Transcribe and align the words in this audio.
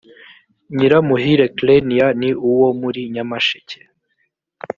nyiramuhire 0.75 1.45
clenia 1.57 2.07
ni 2.19 2.29
uwo 2.51 2.67
muri 2.81 3.01
nyamasheke 3.13 3.79